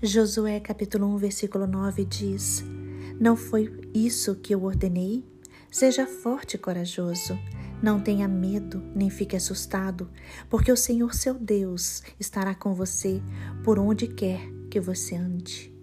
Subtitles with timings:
[0.00, 2.62] Josué capítulo 1, versículo 9 diz:
[3.18, 5.24] Não foi isso que eu ordenei?
[5.72, 7.36] Seja forte e corajoso.
[7.82, 10.08] Não tenha medo, nem fique assustado,
[10.48, 13.20] porque o Senhor seu Deus estará com você
[13.64, 14.40] por onde quer
[14.70, 15.74] que você ande.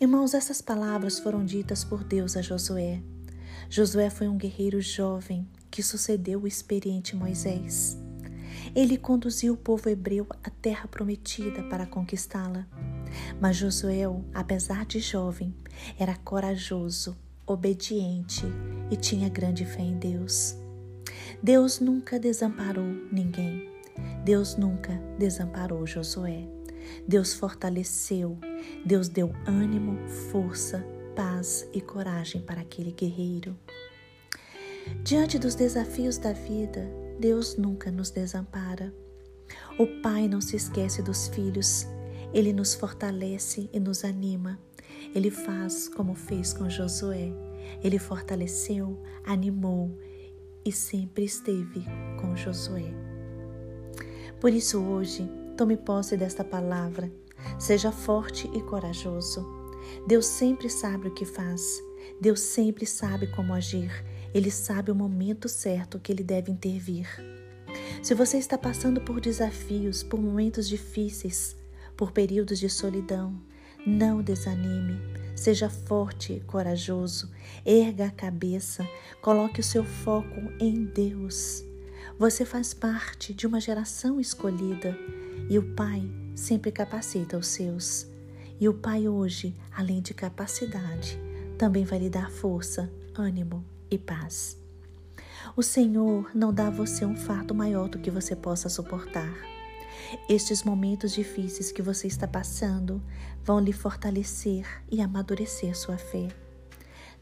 [0.00, 3.02] Irmãos, essas palavras foram ditas por Deus a Josué.
[3.68, 7.98] Josué foi um guerreiro jovem que sucedeu o experiente Moisés.
[8.74, 12.66] Ele conduziu o povo hebreu à terra prometida para conquistá-la.
[13.40, 15.54] Mas Josué, apesar de jovem,
[15.98, 18.44] era corajoso, obediente
[18.90, 20.56] e tinha grande fé em Deus.
[21.42, 23.68] Deus nunca desamparou ninguém.
[24.24, 26.48] Deus nunca desamparou Josué.
[27.06, 28.38] Deus fortaleceu,
[28.84, 29.96] Deus deu ânimo,
[30.30, 30.84] força,
[31.16, 33.56] paz e coragem para aquele guerreiro.
[35.02, 36.86] Diante dos desafios da vida,
[37.18, 38.94] Deus nunca nos desampara.
[39.78, 41.86] O Pai não se esquece dos filhos,
[42.32, 44.58] ele nos fortalece e nos anima.
[45.14, 47.32] Ele faz como fez com Josué.
[47.82, 49.96] Ele fortaleceu, animou
[50.64, 51.84] e sempre esteve
[52.20, 52.92] com Josué.
[54.40, 57.10] Por isso, hoje, tome posse desta palavra.
[57.58, 59.46] Seja forte e corajoso.
[60.06, 61.62] Deus sempre sabe o que faz.
[62.20, 63.90] Deus sempre sabe como agir.
[64.34, 67.06] Ele sabe o momento certo que ele deve intervir.
[68.02, 71.56] Se você está passando por desafios, por momentos difíceis,
[71.96, 73.40] por períodos de solidão,
[73.86, 75.00] não desanime.
[75.36, 77.30] Seja forte e corajoso.
[77.64, 78.86] Erga a cabeça.
[79.22, 81.64] Coloque o seu foco em Deus.
[82.18, 84.98] Você faz parte de uma geração escolhida
[85.48, 86.02] e o Pai
[86.34, 88.06] sempre capacita os seus.
[88.60, 91.18] E o Pai hoje, além de capacidade,
[91.56, 94.58] também vai lhe dar força, ânimo e paz.
[95.56, 99.32] O Senhor não dá a você um fardo maior do que você possa suportar.
[100.28, 103.02] Estes momentos difíceis que você está passando
[103.42, 106.28] vão lhe fortalecer e amadurecer sua fé.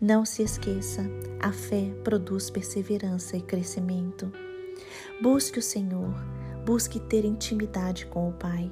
[0.00, 1.02] Não se esqueça,
[1.40, 4.32] a fé produz perseverança e crescimento.
[5.22, 6.14] Busque o Senhor,
[6.64, 8.70] busque ter intimidade com o Pai.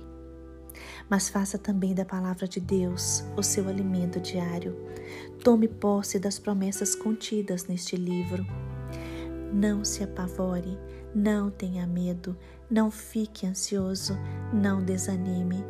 [1.08, 4.76] Mas faça também da palavra de Deus o seu alimento diário.
[5.42, 8.46] Tome posse das promessas contidas neste livro.
[9.52, 10.78] Não se apavore,
[11.14, 12.36] não tenha medo,
[12.70, 14.16] não fique ansioso,
[14.52, 15.64] não desanime.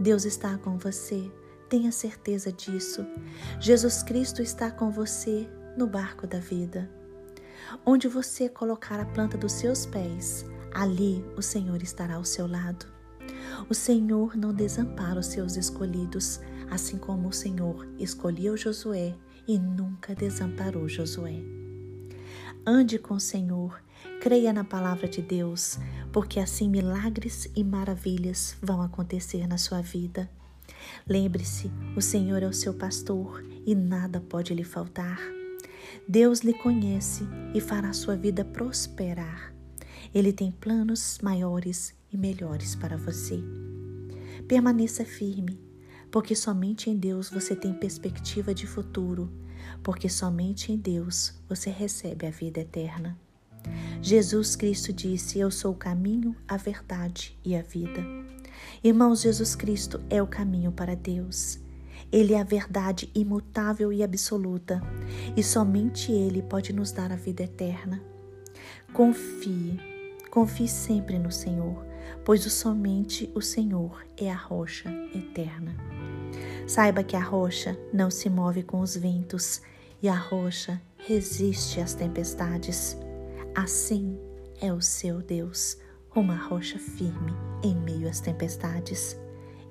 [0.00, 1.30] Deus está com você,
[1.68, 3.04] tenha certeza disso.
[3.60, 6.90] Jesus Cristo está com você no barco da vida.
[7.84, 12.97] Onde você colocar a planta dos seus pés, ali o Senhor estará ao seu lado.
[13.68, 19.14] O Senhor não desampara os seus escolhidos, assim como o Senhor escolheu Josué
[19.46, 21.40] e nunca desamparou Josué.
[22.66, 23.82] Ande com o Senhor,
[24.20, 25.78] creia na palavra de Deus,
[26.12, 30.28] porque assim milagres e maravilhas vão acontecer na sua vida.
[31.06, 35.18] Lembre-se, o Senhor é o seu pastor e nada pode lhe faltar.
[36.06, 39.57] Deus lhe conhece e fará sua vida prosperar.
[40.14, 43.42] Ele tem planos maiores e melhores para você.
[44.46, 45.60] Permaneça firme,
[46.10, 49.30] porque somente em Deus você tem perspectiva de futuro
[49.82, 53.18] porque somente em Deus você recebe a vida eterna.
[54.00, 58.02] Jesus Cristo disse: Eu sou o caminho, a verdade e a vida.
[58.82, 61.58] Irmãos, Jesus Cristo é o caminho para Deus.
[62.10, 64.80] Ele é a verdade imutável e absoluta,
[65.36, 68.02] e somente Ele pode nos dar a vida eterna.
[68.94, 69.78] Confie,
[70.30, 71.84] confie sempre no Senhor,
[72.24, 75.74] pois somente o Senhor é a rocha eterna.
[76.66, 79.62] Saiba que a rocha não se move com os ventos
[80.02, 82.96] e a rocha resiste às tempestades.
[83.54, 84.18] Assim
[84.60, 85.78] é o seu Deus,
[86.14, 89.16] uma rocha firme em meio às tempestades.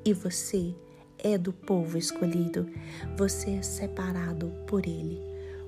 [0.03, 0.75] E você
[1.19, 2.69] é do povo escolhido,
[3.17, 5.26] você é separado por Ele.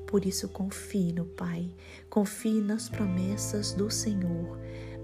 [0.09, 1.69] Por isso, confie no Pai,
[2.09, 4.57] confie nas promessas do Senhor.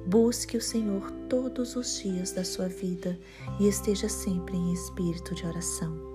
[0.07, 3.15] Busque o Senhor todos os dias da sua vida
[3.59, 6.14] e esteja sempre em espírito de oração.